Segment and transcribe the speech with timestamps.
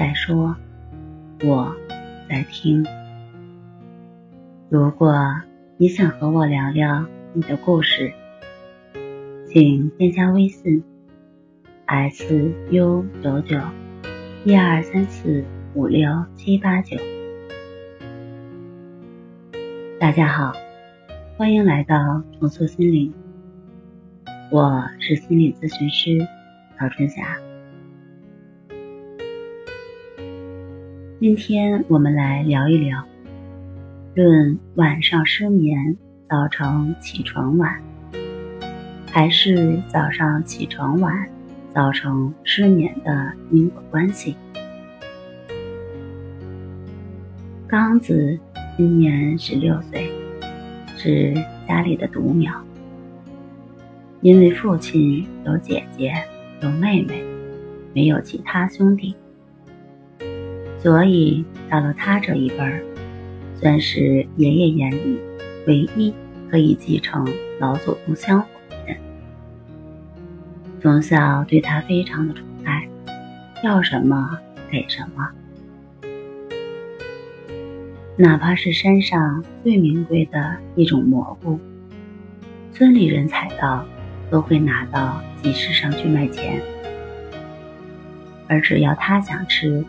[0.00, 0.56] 在说，
[1.44, 1.76] 我
[2.26, 2.82] 在听。
[4.70, 5.14] 如果
[5.76, 7.04] 你想和我聊聊
[7.34, 8.10] 你的故事，
[9.46, 10.82] 请添加微信
[11.84, 13.60] s u 九九
[14.46, 15.44] 一二三四
[15.74, 16.96] 五六七八九。
[19.98, 20.54] 大家好，
[21.36, 23.12] 欢迎来到重塑心灵，
[24.50, 26.26] 我是心理咨询师
[26.78, 27.49] 曹春霞。
[31.20, 33.04] 今天我们来聊一聊，
[34.14, 35.94] 论晚上失眠
[36.26, 37.78] 造成起床晚，
[39.12, 41.28] 还是早上起床晚
[41.74, 44.34] 造成失眠的因果关系。
[47.68, 48.38] 刚子
[48.78, 50.10] 今年十六岁，
[50.96, 51.34] 是
[51.68, 52.50] 家里的独苗，
[54.22, 56.14] 因为父亲有姐姐
[56.62, 57.22] 有妹妹，
[57.92, 59.14] 没有其他兄弟。
[60.82, 62.82] 所以到了他这一辈儿，
[63.54, 65.20] 算是爷爷眼里
[65.66, 66.14] 唯一
[66.50, 67.28] 可以继承
[67.58, 68.96] 老祖宗香火的人。
[70.80, 72.88] 从小对他非常的宠爱，
[73.62, 74.38] 要什么
[74.70, 75.28] 给什么，
[78.16, 81.60] 哪怕是山上最名贵的一种蘑菇，
[82.72, 83.84] 村里人采到
[84.30, 86.58] 都会拿到集市上去卖钱，
[88.48, 89.84] 而只要他想吃。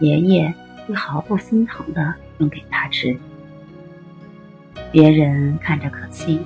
[0.00, 0.54] 爷爷
[0.86, 3.16] 会毫不心疼的弄给他吃，
[4.92, 6.40] 别人看着可惜，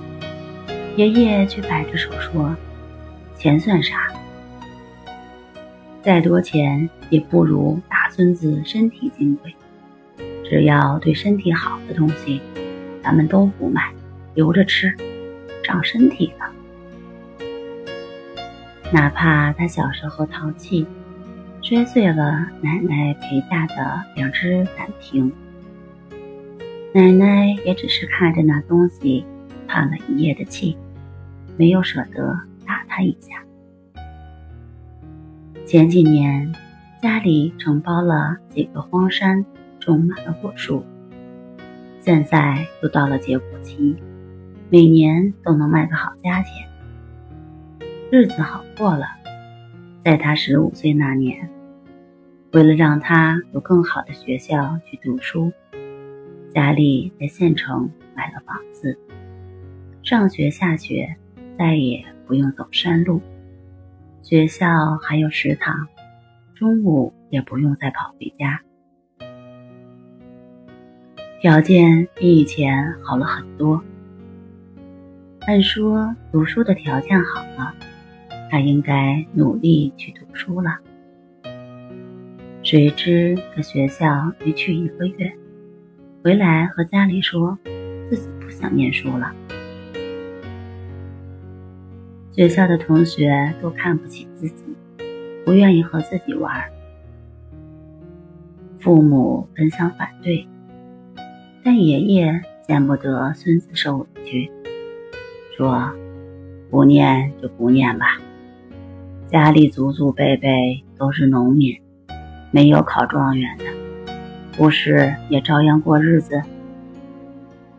[0.95, 2.55] 爷爷却摆着手说
[3.37, 4.11] ：“钱算啥？
[6.01, 9.55] 再多钱也不如大孙子身体金贵。
[10.43, 12.41] 只要对身体好的东西，
[13.03, 13.93] 咱们都不卖，
[14.33, 14.95] 留着吃，
[15.63, 16.45] 长身体呢。
[18.91, 20.87] 哪怕他小时候淘气。”
[21.63, 25.31] 摔碎了奶奶陪嫁的两只胆瓶，
[26.93, 29.25] 奶奶也只是看着那东西
[29.65, 30.77] 叹了一夜的气，
[31.55, 32.37] 没有舍得
[32.67, 33.41] 打他一下。
[35.65, 36.53] 前几年
[37.01, 39.45] 家里承包了几个荒山，
[39.79, 40.83] 种满了果树，
[42.01, 43.95] 现在又到了结果期，
[44.69, 46.67] 每年都能卖个好价钱，
[48.11, 49.22] 日子好过了。
[50.03, 51.49] 在他十五岁那年。
[52.51, 55.51] 为了让他有更好的学校去读书，
[56.53, 58.99] 家里在县城买了房子，
[60.03, 61.15] 上学下学
[61.57, 63.21] 再也不用走山路，
[64.21, 65.87] 学校还有食堂，
[66.53, 68.61] 中午也不用再跑回家，
[71.41, 73.81] 条件比以前好了很多。
[75.47, 77.73] 按说读书的条件好了，
[78.53, 80.77] 他应该努力去读书了。
[82.61, 85.33] 谁知在学校没去一个月，
[86.23, 87.57] 回来和家里说
[88.07, 89.33] 自己不想念书了。
[92.31, 94.63] 学校的同学都看不起自己，
[95.43, 96.63] 不愿意和自己玩。
[98.77, 100.47] 父母本想反对，
[101.63, 104.51] 但爷爷见不得孙子受委屈，
[105.57, 105.91] 说
[106.69, 108.19] ：“不念就不念吧，
[109.33, 111.75] 家里祖祖辈辈都是农民。”
[112.53, 113.65] 没有考状元的，
[114.55, 116.39] 不是也照样过日子？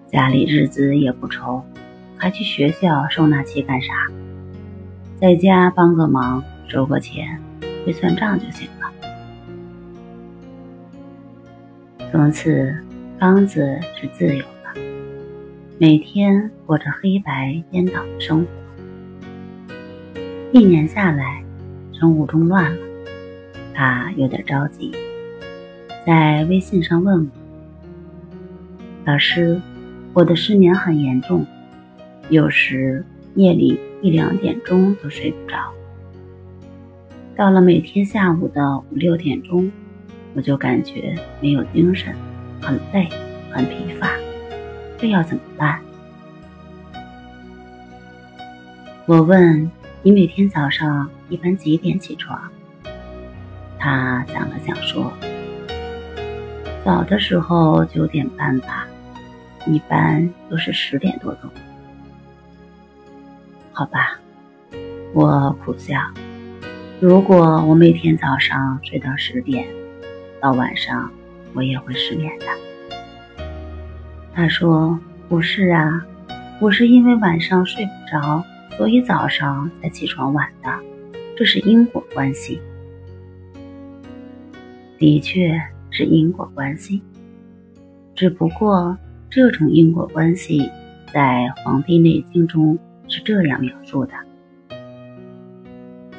[0.09, 1.63] 家里日子也不愁，
[2.17, 3.93] 还去学校受那气干啥？
[5.21, 7.41] 在家帮个忙，收个钱，
[7.87, 8.91] 会算账就行了。
[12.11, 12.77] 从此，
[13.17, 14.75] 刚子是自由了，
[15.79, 18.49] 每天过着黑白颠倒的生活。
[20.51, 21.44] 一年下来，
[22.05, 22.79] 生物钟乱了。
[23.73, 24.93] 他有点着急，
[26.07, 27.31] 在微信上问我
[29.11, 29.59] ：“老师，
[30.13, 31.47] 我的失眠很严重，
[32.29, 33.03] 有时
[33.37, 35.57] 夜里一两点钟都睡不着。
[37.35, 39.73] 到了每天下午的五六点钟，
[40.35, 42.15] 我就感觉没有精神，
[42.61, 43.09] 很累，
[43.51, 44.11] 很疲乏，
[44.99, 45.81] 这要怎么办？”
[49.09, 49.71] 我问
[50.05, 52.39] ：“你每天早上一般几点起床？”
[53.81, 55.11] 他想了想说
[56.85, 58.87] ：“早的时候九点半吧，
[59.67, 61.51] 一般都是十点多钟。
[63.73, 64.21] 好吧，
[65.15, 65.99] 我苦笑。
[67.01, 69.67] 如果我每天早上睡到十点，
[70.39, 71.11] 到晚上
[71.55, 72.47] 我也会失眠的。
[74.35, 74.99] 他说
[75.31, 76.05] ：“不是啊，
[76.61, 78.45] 我是因为晚上睡不着，
[78.77, 80.71] 所以早上才起床晚的，
[81.37, 82.61] 这是因果关系。”
[84.99, 85.61] 的确
[85.91, 87.03] 是因果关系，
[88.15, 88.97] 只不过
[89.29, 90.71] 这种因果关系
[91.13, 92.79] 在《黄帝内经》中
[93.09, 94.13] 是这样描述的。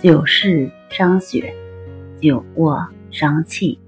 [0.02, 1.54] 久视伤血，
[2.22, 3.80] 久卧伤气，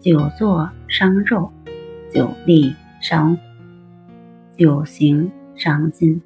[0.00, 1.50] 久坐伤肉，
[2.12, 3.42] 久立伤骨，
[4.58, 6.20] 久行伤筋。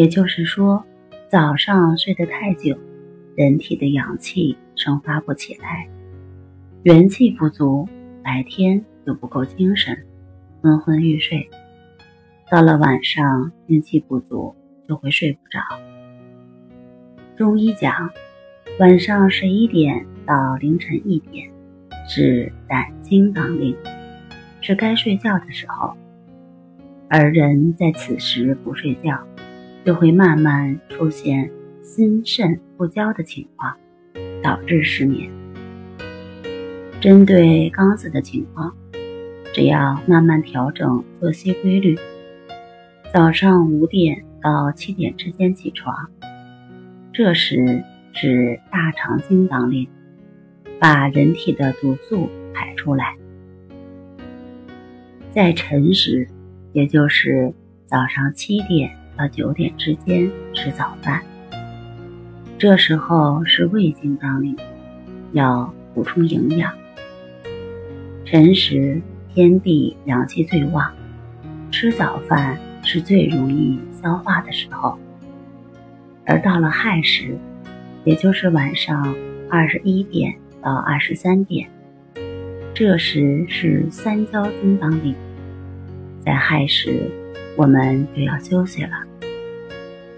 [0.00, 0.82] 也就是说，
[1.28, 2.74] 早上睡得太久，
[3.36, 5.86] 人体的阳气生发不起来，
[6.84, 7.86] 元气不足，
[8.24, 10.06] 白天就不够精神，
[10.62, 11.46] 昏昏欲睡。
[12.50, 14.56] 到了晚上，阴气不足，
[14.88, 15.60] 就会睡不着。
[17.36, 18.08] 中医讲，
[18.78, 21.46] 晚上十一点到凌晨一点
[22.08, 23.76] 是胆经当令，
[24.62, 25.94] 是该睡觉的时候。
[27.10, 29.22] 而人在此时不睡觉，
[29.84, 31.50] 就会慢慢出现
[31.82, 33.76] 心肾不交的情况，
[34.42, 35.30] 导致失眠。
[37.00, 38.76] 针对刚子的情况，
[39.54, 41.98] 只要慢慢调整作息规律，
[43.12, 46.10] 早上五点到七点之间起床。
[47.12, 47.82] 这时
[48.12, 49.88] 是大肠经当令，
[50.78, 53.16] 把人体的毒素排出来。
[55.30, 56.28] 在辰时，
[56.72, 57.54] 也就是
[57.86, 58.90] 早上七点
[59.20, 61.20] 到九点之间吃早饭。
[62.56, 64.56] 这时候是胃经当令，
[65.32, 66.72] 要补充营养。
[68.24, 69.02] 辰时
[69.34, 70.90] 天地阳气最旺，
[71.70, 74.98] 吃早饭是最容易消化的时候。
[76.24, 77.36] 而到了亥时，
[78.04, 79.14] 也就是晚上
[79.50, 81.68] 二十一点到二十三点，
[82.72, 85.14] 这时是三焦经当令。
[86.24, 87.10] 在亥时，
[87.56, 88.90] 我们就要休息了，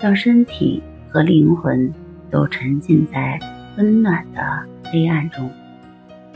[0.02, 1.90] 让身体和灵魂
[2.30, 3.38] 都沉浸在
[3.78, 5.50] 温暖的黑暗中，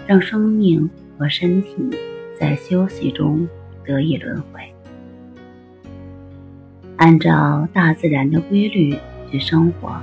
[0.07, 1.75] 让生命和身体
[2.39, 3.47] 在休息中
[3.85, 4.61] 得以轮回。
[6.97, 8.97] 按照大自然的规律。
[9.29, 10.01] 去生活，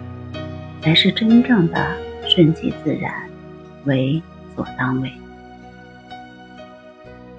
[0.81, 1.95] 才是真正的
[2.27, 3.09] 顺其自然，
[3.86, 4.21] 为
[4.54, 5.09] 所当为。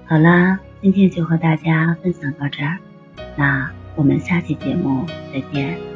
[0.06, 2.78] 好啦，今天就和大家分享到这儿，
[3.36, 5.93] 那我们下期节目再见。